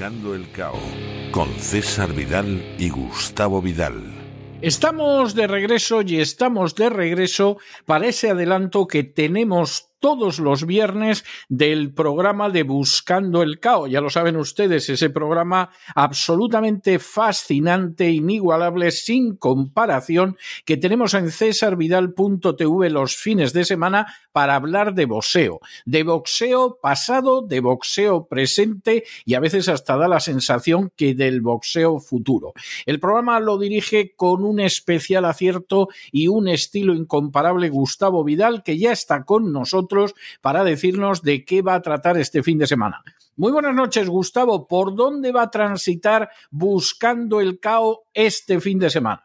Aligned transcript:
El 0.00 0.48
Cao 0.52 0.78
con 1.32 1.48
César 1.58 2.12
Vidal 2.12 2.76
y 2.78 2.88
Gustavo 2.88 3.60
Vidal. 3.60 4.00
Estamos 4.62 5.34
de 5.34 5.48
regreso 5.48 6.02
y 6.02 6.20
estamos 6.20 6.76
de 6.76 6.88
regreso 6.88 7.58
para 7.84 8.06
ese 8.06 8.30
adelanto 8.30 8.86
que 8.86 9.02
tenemos 9.02 9.87
todos 10.00 10.38
los 10.38 10.64
viernes 10.66 11.24
del 11.48 11.92
programa 11.92 12.50
de 12.50 12.62
Buscando 12.62 13.42
el 13.42 13.58
Cao. 13.58 13.86
Ya 13.86 14.00
lo 14.00 14.10
saben 14.10 14.36
ustedes, 14.36 14.88
ese 14.88 15.10
programa 15.10 15.70
absolutamente 15.94 16.98
fascinante, 16.98 18.10
inigualable, 18.10 18.90
sin 18.90 19.36
comparación, 19.36 20.36
que 20.64 20.76
tenemos 20.76 21.14
en 21.14 21.30
cesarvidal.tv 21.30 22.90
los 22.90 23.16
fines 23.16 23.52
de 23.52 23.64
semana 23.64 24.14
para 24.32 24.54
hablar 24.54 24.94
de 24.94 25.06
boxeo, 25.06 25.60
de 25.84 26.02
boxeo 26.04 26.78
pasado, 26.80 27.42
de 27.42 27.60
boxeo 27.60 28.26
presente 28.26 29.04
y 29.24 29.34
a 29.34 29.40
veces 29.40 29.68
hasta 29.68 29.96
da 29.96 30.06
la 30.06 30.20
sensación 30.20 30.92
que 30.96 31.14
del 31.14 31.40
boxeo 31.40 31.98
futuro. 31.98 32.52
El 32.86 33.00
programa 33.00 33.40
lo 33.40 33.58
dirige 33.58 34.14
con 34.14 34.44
un 34.44 34.60
especial 34.60 35.24
acierto 35.24 35.88
y 36.12 36.28
un 36.28 36.48
estilo 36.48 36.94
incomparable 36.94 37.68
Gustavo 37.68 38.22
Vidal, 38.22 38.62
que 38.62 38.78
ya 38.78 38.92
está 38.92 39.24
con 39.24 39.52
nosotros 39.52 39.87
para 40.40 40.64
decirnos 40.64 41.22
de 41.22 41.44
qué 41.44 41.62
va 41.62 41.74
a 41.74 41.82
tratar 41.82 42.16
este 42.18 42.42
fin 42.42 42.58
de 42.58 42.66
semana. 42.66 43.02
Muy 43.36 43.52
buenas 43.52 43.74
noches, 43.74 44.08
Gustavo. 44.08 44.66
¿Por 44.66 44.94
dónde 44.94 45.32
va 45.32 45.42
a 45.42 45.50
transitar 45.50 46.28
buscando 46.50 47.40
el 47.40 47.60
cao 47.60 48.04
este 48.12 48.60
fin 48.60 48.78
de 48.78 48.90
semana? 48.90 49.22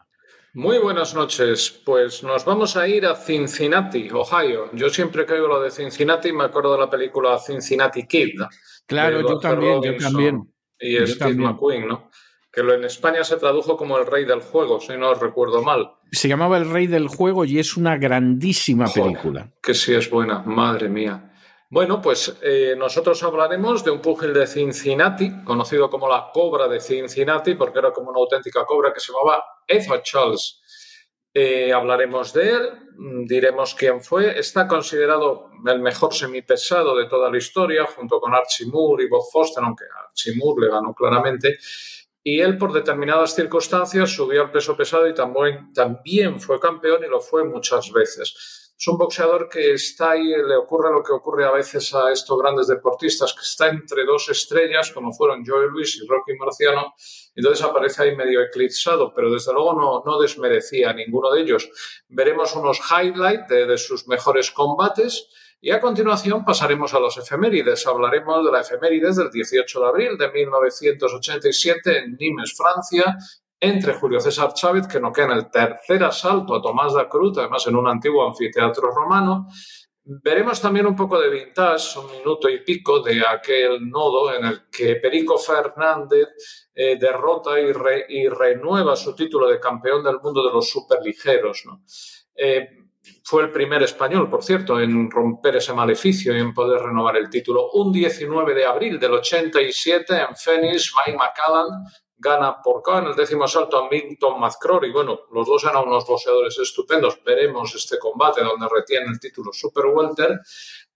Muy 0.55 0.77
buenas 0.77 1.15
noches. 1.15 1.81
Pues 1.83 2.21
nos 2.21 2.45
vamos 2.45 2.77
a 2.77 2.87
ir 2.87 3.07
a 3.07 3.15
Cincinnati, 3.15 4.09
Ohio. 4.11 4.69
Yo 4.73 4.89
siempre 4.89 5.25
que 5.25 5.33
oigo 5.33 5.47
lo 5.47 5.59
de 5.59 5.71
Cincinnati 5.71 6.31
me 6.31 6.43
acuerdo 6.43 6.73
de 6.73 6.79
la 6.79 6.89
película 6.89 7.39
Cincinnati 7.39 8.05
Kid. 8.05 8.39
Claro, 8.85 9.21
yo 9.21 9.39
también, 9.39 9.81
yo 9.81 9.97
también. 9.97 10.53
Y 10.79 10.95
Steve 11.07 11.35
McQueen, 11.35 11.87
¿no? 11.87 12.11
Que 12.53 12.61
en 12.61 12.83
España 12.83 13.23
se 13.23 13.37
tradujo 13.37 13.75
como 13.75 13.97
el 13.97 14.05
rey 14.05 14.25
del 14.25 14.41
juego, 14.41 14.79
si 14.79 14.95
no 14.95 15.13
recuerdo 15.15 15.63
mal. 15.63 15.93
Se 16.11 16.27
llamaba 16.27 16.57
El 16.57 16.69
Rey 16.69 16.85
del 16.85 17.07
Juego 17.07 17.45
y 17.45 17.57
es 17.57 17.75
una 17.75 17.97
grandísima 17.97 18.85
película. 18.85 19.51
que 19.59 19.73
sí 19.73 19.95
es 19.95 20.07
buena, 20.07 20.43
madre 20.43 20.87
mía. 20.87 21.33
Bueno, 21.71 21.99
pues 21.99 22.37
eh, 22.43 22.75
nosotros 22.77 23.23
hablaremos 23.23 23.83
de 23.83 23.89
un 23.89 23.99
púgil 23.99 24.31
de 24.31 24.45
Cincinnati, 24.45 25.43
conocido 25.43 25.89
como 25.89 26.07
la 26.07 26.29
Cobra 26.31 26.67
de 26.67 26.79
Cincinnati, 26.79 27.55
porque 27.55 27.79
era 27.79 27.91
como 27.91 28.11
una 28.11 28.19
auténtica 28.19 28.63
cobra 28.63 28.93
que 28.93 28.99
se 28.99 29.11
llamaba 29.11 29.43
Eva 29.67 30.03
Charles. 30.03 30.61
Eh, 31.33 31.73
hablaremos 31.73 32.31
de 32.31 32.51
él, 32.51 32.69
diremos 33.25 33.73
quién 33.73 34.03
fue. 34.03 34.37
Está 34.37 34.67
considerado 34.67 35.49
el 35.65 35.79
mejor 35.79 36.13
semipesado 36.13 36.95
de 36.95 37.07
toda 37.07 37.31
la 37.31 37.39
historia, 37.39 37.85
junto 37.85 38.19
con 38.19 38.35
Archie 38.35 38.67
Moore 38.67 39.05
y 39.05 39.09
Bob 39.09 39.23
Foster, 39.31 39.63
aunque 39.63 39.85
Archie 40.07 40.35
Moore 40.35 40.67
le 40.67 40.71
ganó 40.71 40.93
claramente 40.93 41.57
y 42.23 42.39
él 42.39 42.57
por 42.57 42.71
determinadas 42.71 43.35
circunstancias 43.35 44.09
subió 44.09 44.41
al 44.43 44.51
peso 44.51 44.77
pesado 44.77 45.07
y 45.07 45.13
también, 45.13 46.39
fue 46.39 46.59
campeón 46.59 47.03
y 47.03 47.09
lo 47.09 47.19
fue 47.19 47.43
muchas 47.43 47.91
veces. 47.91 48.71
Es 48.77 48.87
un 48.87 48.97
boxeador 48.97 49.49
que 49.49 49.73
está 49.73 50.11
ahí, 50.11 50.27
le 50.27 50.55
ocurre 50.55 50.91
lo 50.91 51.03
que 51.03 51.13
ocurre 51.13 51.45
a 51.45 51.51
veces 51.51 51.93
a 51.93 52.11
estos 52.11 52.37
grandes 52.39 52.67
deportistas, 52.67 53.33
que 53.33 53.41
está 53.41 53.67
entre 53.67 54.03
dos 54.03 54.27
estrellas, 54.29 54.91
como 54.91 55.13
fueron 55.13 55.43
Joe 55.45 55.67
Luis 55.67 55.95
y 56.01 56.07
Rocky 56.07 56.33
Marciano, 56.37 56.93
entonces 57.35 57.63
aparece 57.63 58.03
ahí 58.03 58.15
medio 58.15 58.41
eclipsado, 58.41 59.13
pero 59.13 59.31
desde 59.31 59.53
luego 59.53 59.73
no, 59.73 60.03
no 60.05 60.19
desmerecía 60.19 60.89
a 60.89 60.93
ninguno 60.93 61.31
de 61.31 61.41
ellos. 61.41 61.69
Veremos 62.09 62.55
unos 62.55 62.79
highlights 62.89 63.47
de 63.47 63.77
sus 63.77 64.07
mejores 64.07 64.51
combates 64.51 65.27
y 65.65 65.71
a 65.71 65.79
continuación 65.79 66.43
pasaremos 66.43 66.93
a 66.93 66.99
los 66.99 67.17
efemérides. 67.17 67.87
Hablaremos 67.87 68.43
de 68.43 68.51
la 68.51 68.59
efemérides 68.59 69.15
del 69.15 69.31
18 69.31 69.79
de 69.79 69.87
abril 69.87 70.17
de 70.17 70.29
1987 70.29 71.99
en 71.99 72.17
Nimes, 72.19 72.53
Francia, 72.53 73.15
entre 73.61 73.93
Julio 73.93 74.19
César 74.19 74.53
Chávez, 74.53 74.85
que 74.87 74.99
noquea 74.99 75.23
en 75.23 75.31
el 75.31 75.49
tercer 75.49 76.03
asalto 76.03 76.53
a 76.53 76.61
Tomás 76.61 76.93
da 76.93 77.07
Cruz, 77.07 77.37
además 77.37 77.65
en 77.65 77.77
un 77.77 77.87
antiguo 77.87 78.27
anfiteatro 78.27 78.91
romano. 78.91 79.47
Veremos 80.03 80.59
también 80.59 80.85
un 80.85 80.97
poco 80.97 81.17
de 81.17 81.29
vintage, 81.29 81.97
un 81.97 82.11
minuto 82.11 82.49
y 82.49 82.61
pico 82.65 82.99
de 82.99 83.25
aquel 83.25 83.89
nodo 83.89 84.33
en 84.33 84.43
el 84.43 84.69
que 84.69 84.97
Perico 84.97 85.37
Fernández 85.37 86.27
eh, 86.75 86.97
derrota 86.99 87.57
y, 87.57 88.27
renueva 88.27 88.97
su 88.97 89.15
título 89.15 89.47
de 89.47 89.61
campeón 89.61 90.03
del 90.03 90.19
mundo 90.19 90.45
de 90.45 90.51
los 90.51 90.69
superligeros. 90.69 91.63
Eh, 92.35 92.82
fue 93.23 93.43
el 93.43 93.51
primer 93.51 93.83
español, 93.83 94.29
por 94.29 94.43
cierto, 94.43 94.79
en 94.79 95.09
romper 95.09 95.57
ese 95.57 95.73
maleficio 95.73 96.35
y 96.35 96.39
en 96.39 96.53
poder 96.53 96.81
renovar 96.81 97.17
el 97.17 97.29
título. 97.29 97.71
Un 97.71 97.91
19 97.91 98.53
de 98.53 98.65
abril 98.65 98.99
del 98.99 99.13
87 99.13 100.13
en 100.13 100.35
Phoenix, 100.35 100.93
Mike 101.05 101.17
McCallan 101.17 101.85
gana 102.17 102.61
por 102.61 102.81
K 102.81 102.99
en 102.99 103.05
el 103.07 103.15
décimo 103.15 103.43
asalto 103.43 103.77
a 103.77 103.89
Milton 103.89 104.39
McCrory. 104.39 104.91
Bueno, 104.91 105.21
los 105.31 105.45
dos 105.45 105.63
eran 105.65 105.87
unos 105.87 106.07
boxeadores 106.07 106.57
estupendos. 106.57 107.21
Veremos 107.23 107.75
este 107.75 107.99
combate 107.99 108.41
donde 108.41 108.67
retiene 108.69 109.07
el 109.11 109.19
título 109.19 109.51
Super 109.51 109.87
Welter. 109.87 110.39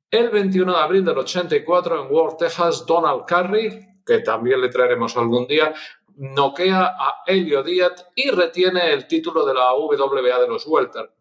El 0.09 0.29
21 0.29 0.71
de 0.71 0.79
abril 0.79 1.03
del 1.03 1.17
84 1.17 2.01
en 2.01 2.13
Ward, 2.13 2.37
Texas, 2.37 2.85
Donald 2.85 3.25
Curry, 3.27 3.87
que 4.05 4.19
también 4.19 4.61
le 4.61 4.69
traeremos 4.69 5.17
algún 5.17 5.45
día, 5.47 5.73
noquea 6.15 6.95
a 6.97 7.23
Helio 7.25 7.61
Díaz 7.61 8.07
y 8.15 8.29
retiene 8.31 8.93
el 8.93 9.05
título 9.05 9.45
de 9.45 9.53
la 9.53 9.73
WBA 9.73 10.39
de 10.39 10.47
los 10.47 10.65
Welter. 10.65 11.11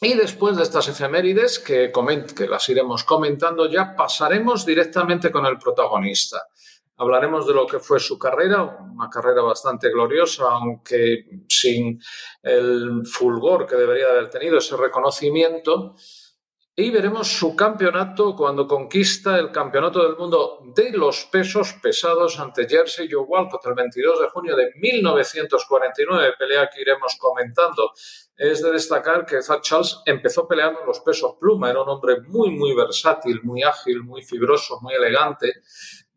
Y 0.00 0.14
después 0.14 0.56
de 0.56 0.62
estas 0.62 0.88
efemérides, 0.88 1.58
que, 1.58 1.92
que 2.36 2.46
las 2.46 2.68
iremos 2.68 3.02
comentando, 3.02 3.68
ya 3.68 3.96
pasaremos 3.96 4.64
directamente 4.64 5.30
con 5.32 5.44
el 5.44 5.58
protagonista. 5.58 6.46
Hablaremos 6.96 7.46
de 7.46 7.54
lo 7.54 7.66
que 7.66 7.78
fue 7.80 7.98
su 7.98 8.18
carrera, 8.18 8.62
una 8.62 9.08
carrera 9.08 9.42
bastante 9.42 9.90
gloriosa, 9.90 10.44
aunque 10.50 11.24
sin 11.48 12.00
el 12.42 13.06
fulgor 13.06 13.66
que 13.66 13.76
debería 13.76 14.08
haber 14.10 14.30
tenido, 14.30 14.58
ese 14.58 14.76
reconocimiento. 14.76 15.94
Y 16.80 16.90
veremos 16.90 17.26
su 17.26 17.56
campeonato 17.56 18.36
cuando 18.36 18.68
conquista 18.68 19.36
el 19.36 19.50
campeonato 19.50 20.00
del 20.00 20.16
mundo 20.16 20.60
de 20.76 20.92
los 20.92 21.24
pesos 21.24 21.74
pesados 21.82 22.38
ante 22.38 22.68
Jersey 22.68 23.08
Joe 23.10 23.24
Walcott 23.26 23.66
el 23.66 23.74
22 23.74 24.20
de 24.20 24.28
junio 24.28 24.54
de 24.54 24.70
1949, 24.76 26.34
pelea 26.38 26.70
que 26.72 26.82
iremos 26.82 27.16
comentando. 27.18 27.90
Es 28.36 28.62
de 28.62 28.70
destacar 28.70 29.26
que 29.26 29.42
Zach 29.42 29.60
Charles 29.60 29.98
empezó 30.06 30.46
peleando 30.46 30.82
en 30.82 30.86
los 30.86 31.00
pesos 31.00 31.34
pluma, 31.40 31.68
era 31.68 31.82
un 31.82 31.88
hombre 31.88 32.20
muy, 32.20 32.50
muy 32.50 32.76
versátil, 32.76 33.40
muy 33.42 33.64
ágil, 33.64 34.04
muy 34.04 34.22
fibroso, 34.22 34.78
muy 34.80 34.94
elegante. 34.94 35.48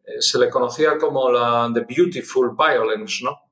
Eh, 0.03 0.22
se 0.22 0.38
le 0.38 0.47
conocía 0.47 0.95
como 0.99 1.31
la 1.31 1.72
The 1.73 1.87
Beautiful 1.90 2.55
Violence, 2.55 3.25
¿no? 3.25 3.52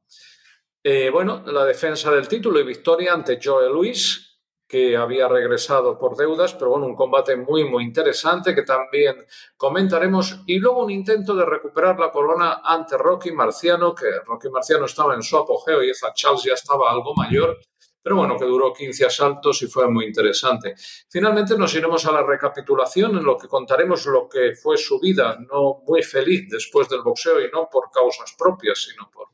Eh, 0.83 1.09
bueno, 1.09 1.41
la 1.47 1.65
defensa 1.65 2.11
del 2.11 2.27
título 2.27 2.59
y 2.59 2.65
victoria 2.65 3.13
ante 3.13 3.39
Joe 3.43 3.67
Louis, 3.67 4.28
que 4.69 4.95
había 4.95 5.27
regresado 5.27 5.97
por 5.97 6.15
deudas, 6.15 6.53
pero 6.53 6.69
bueno, 6.69 6.85
un 6.85 6.95
combate 6.95 7.35
muy, 7.35 7.67
muy 7.67 7.83
interesante 7.83 8.53
que 8.53 8.61
también 8.61 9.25
comentaremos. 9.57 10.43
Y 10.45 10.59
luego 10.59 10.83
un 10.83 10.91
intento 10.91 11.35
de 11.35 11.43
recuperar 11.43 11.99
la 11.99 12.11
corona 12.11 12.61
ante 12.63 12.95
Rocky 12.95 13.31
Marciano, 13.31 13.95
que 13.95 14.05
Rocky 14.23 14.47
Marciano 14.49 14.85
estaba 14.85 15.15
en 15.15 15.23
su 15.23 15.37
apogeo 15.37 15.83
y 15.83 15.89
esa 15.89 16.13
Charles 16.13 16.43
ya 16.43 16.53
estaba 16.53 16.91
algo 16.91 17.15
mayor, 17.15 17.57
pero 17.99 18.17
bueno, 18.17 18.37
que 18.37 18.45
duró 18.45 18.71
15 18.71 19.07
asaltos 19.07 19.59
y 19.63 19.67
fue 19.67 19.89
muy 19.89 20.05
interesante. 20.05 20.75
Finalmente 21.09 21.57
nos 21.57 21.73
iremos 21.73 22.05
a 22.05 22.11
la 22.11 22.21
recapitulación 22.21 23.17
en 23.17 23.23
lo 23.23 23.37
que 23.37 23.47
contaremos 23.47 24.05
lo 24.05 24.29
que 24.29 24.53
fue 24.53 24.77
su 24.77 24.99
vida, 24.99 25.35
no 25.51 25.81
muy 25.87 26.03
feliz 26.03 26.47
después 26.47 26.87
del 26.89 27.01
boxeo 27.01 27.43
y 27.43 27.49
no 27.51 27.67
por 27.71 27.89
causas 27.89 28.35
propias, 28.37 28.83
sino 28.83 29.09
por 29.09 29.29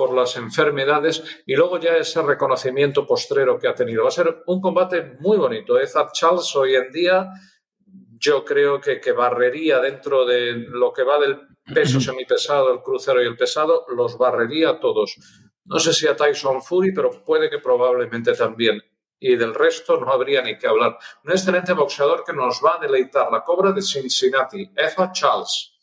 por 0.00 0.14
las 0.14 0.34
enfermedades 0.36 1.22
y 1.44 1.54
luego 1.54 1.78
ya 1.78 1.94
ese 1.98 2.22
reconocimiento 2.22 3.06
postrero 3.06 3.58
que 3.58 3.68
ha 3.68 3.74
tenido. 3.74 4.04
Va 4.04 4.08
a 4.08 4.12
ser 4.12 4.44
un 4.46 4.58
combate 4.58 5.18
muy 5.20 5.36
bonito. 5.36 5.78
Ezad 5.78 6.08
Charles 6.14 6.56
hoy 6.56 6.74
en 6.74 6.90
día 6.90 7.28
yo 8.16 8.42
creo 8.42 8.80
que, 8.80 8.98
que 8.98 9.12
barrería 9.12 9.78
dentro 9.78 10.24
de 10.24 10.54
lo 10.54 10.90
que 10.90 11.02
va 11.02 11.18
del 11.18 11.38
peso 11.74 12.00
semipesado, 12.00 12.72
el 12.72 12.80
crucero 12.80 13.22
y 13.22 13.26
el 13.26 13.36
pesado, 13.36 13.84
los 13.94 14.16
barrería 14.16 14.70
a 14.70 14.80
todos. 14.80 15.16
No 15.66 15.78
sé 15.78 15.92
si 15.92 16.08
a 16.08 16.16
Tyson 16.16 16.62
Fury, 16.62 16.94
pero 16.94 17.10
puede 17.22 17.50
que 17.50 17.58
probablemente 17.58 18.32
también. 18.32 18.80
Y 19.18 19.36
del 19.36 19.52
resto 19.52 20.00
no 20.00 20.10
habría 20.10 20.40
ni 20.40 20.56
que 20.56 20.66
hablar. 20.66 20.96
Un 21.24 21.32
excelente 21.32 21.74
boxeador 21.74 22.24
que 22.24 22.32
nos 22.32 22.62
va 22.64 22.76
a 22.76 22.80
deleitar 22.80 23.30
la 23.30 23.44
cobra 23.44 23.72
de 23.72 23.82
Cincinnati, 23.82 24.70
Eva 24.74 25.12
Charles. 25.12 25.74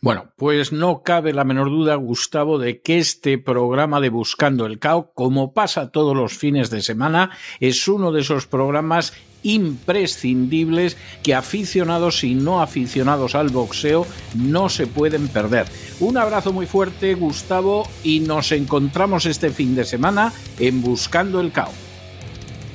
Bueno, 0.00 0.32
pues 0.36 0.72
no 0.72 1.02
cabe 1.02 1.32
la 1.32 1.44
menor 1.44 1.70
duda, 1.70 1.94
Gustavo, 1.94 2.58
de 2.58 2.80
que 2.80 2.98
este 2.98 3.38
programa 3.38 4.00
de 4.00 4.10
Buscando 4.10 4.66
el 4.66 4.78
Cao, 4.78 5.12
como 5.14 5.52
pasa 5.52 5.90
todos 5.90 6.16
los 6.16 6.36
fines 6.36 6.70
de 6.70 6.82
semana, 6.82 7.30
es 7.60 7.88
uno 7.88 8.12
de 8.12 8.20
esos 8.20 8.46
programas 8.46 9.12
imprescindibles 9.42 10.96
que 11.22 11.34
aficionados 11.34 12.24
y 12.24 12.34
no 12.34 12.60
aficionados 12.60 13.34
al 13.34 13.48
boxeo 13.48 14.06
no 14.34 14.68
se 14.68 14.86
pueden 14.86 15.28
perder. 15.28 15.66
Un 15.98 16.18
abrazo 16.18 16.52
muy 16.52 16.66
fuerte, 16.66 17.14
Gustavo, 17.14 17.88
y 18.02 18.20
nos 18.20 18.52
encontramos 18.52 19.26
este 19.26 19.50
fin 19.50 19.74
de 19.74 19.84
semana 19.84 20.32
en 20.58 20.82
Buscando 20.82 21.40
el 21.40 21.52
Cao. 21.52 21.72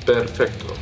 Perfecto. 0.05 0.73